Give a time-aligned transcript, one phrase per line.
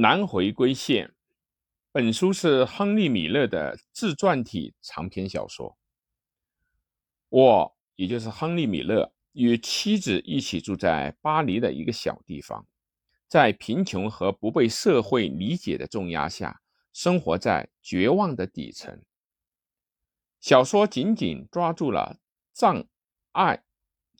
[0.00, 1.12] 南回归线。
[1.90, 5.76] 本书是亨利·米勒的自传体长篇小说。
[7.28, 12.64] 我，也就是亨利·米勒，与妻子一起住在巴黎的一个小地方，
[13.26, 16.60] 在贫穷和不被社会理解的重压下，
[16.92, 19.02] 生活在绝望的底层。
[20.38, 22.20] 小说紧紧抓住了
[22.52, 22.86] 障
[23.32, 23.64] 碍、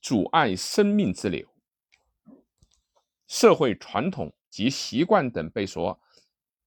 [0.00, 1.46] 阻碍生命之流、
[3.28, 6.00] 社会传统及习惯等被所。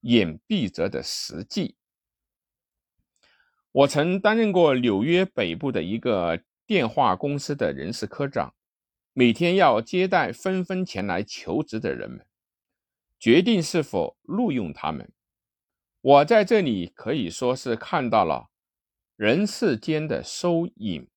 [0.02, 1.76] 掩蔽着的实际。
[3.70, 8.54] 我曾担任过纽约北部的一个电话公司的人事科长，
[9.12, 12.26] 每天要接待纷纷前来求职的人们，
[13.18, 15.12] 决定是否录用他们。
[16.00, 18.48] 我在这里可以说是看到了
[19.16, 21.10] 人世间的收影。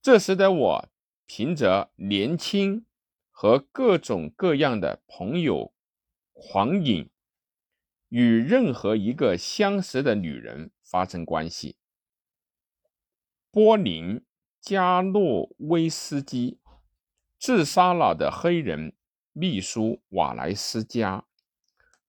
[0.00, 0.88] 这使得我
[1.26, 2.86] 凭着年轻
[3.32, 5.74] 和各种各样的朋友
[6.32, 7.10] 狂饮。
[8.08, 11.76] 与任何一个相识的女人发生关系。
[13.50, 14.22] 波林
[14.60, 16.58] 加诺威斯基
[17.38, 18.94] 自杀了的黑人
[19.32, 21.24] 秘书瓦莱斯加，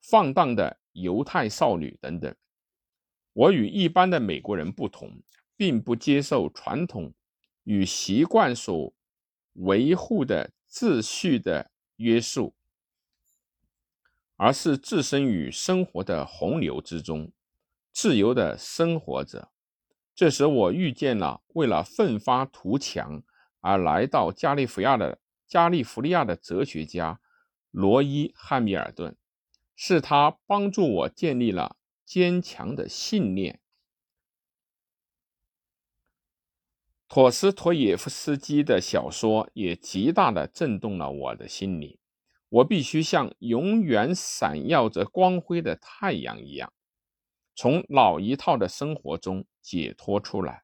[0.02, 2.36] 放荡的犹太少女等等。
[3.32, 5.24] 我与一般的美国人不同，
[5.56, 7.14] 并不接受传统
[7.64, 8.94] 与习惯所
[9.54, 12.56] 维护的秩序的约束。
[14.36, 17.32] 而是置身于生活的洪流之中，
[17.94, 19.52] 自由的生活着。
[20.16, 23.24] 这时，我遇见了为了奋发图强
[23.62, 27.22] 而来到加利福尼亚的加利福尼亚的哲学家
[27.72, 29.16] 罗伊·汉密尔顿，
[29.76, 33.62] 是他帮助我建立了坚强的信念。
[37.14, 41.96] 陀思妥耶夫斯基的小说也极大地震动了我的心灵。
[42.50, 46.74] 我必须像永远闪耀着光辉的太阳一样，
[47.56, 50.64] 从老一套的生活中解脱出来，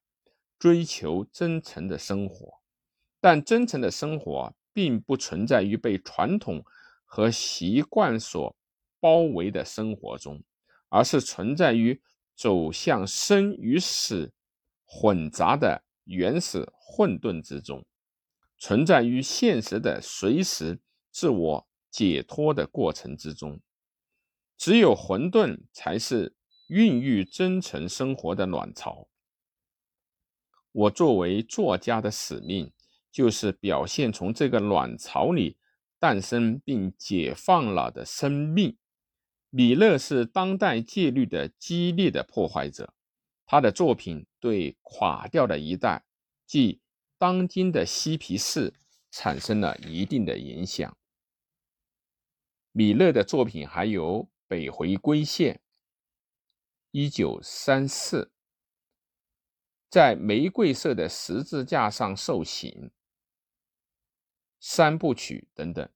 [0.58, 2.52] 追求真诚的生活。
[3.21, 6.65] 但真诚的生活并不存在于被传统
[7.05, 8.55] 和习惯所
[8.99, 10.42] 包围的生活中，
[10.88, 12.02] 而是存在于
[12.36, 14.33] 走向生与死
[14.83, 17.86] 混杂的原始混沌之中，
[18.58, 20.80] 存在于现实的随时
[21.11, 21.70] 自我。
[21.92, 23.59] 解脱的过程之中，
[24.55, 26.36] 只有混沌才是
[26.67, 29.09] 孕育真诚生活的卵巢。
[30.71, 32.71] 我作为作家的使命，
[33.11, 35.58] 就是表现从这个卵巢里
[35.97, 38.77] 诞生并解放了的生命。
[39.49, 42.93] 米勒是当代戒律的激烈的破坏者，
[43.47, 46.05] 他的作品对垮掉的一代，
[46.45, 46.82] 即
[47.17, 48.73] 当今的嬉皮士，
[49.11, 50.98] 产生了一定的影响。
[52.72, 55.55] 米勒的作品还有《北回归线》、
[56.92, 58.26] 《一九三四》、
[59.89, 62.92] 在玫瑰色的十字架上受刑
[64.60, 65.89] 三部曲等等。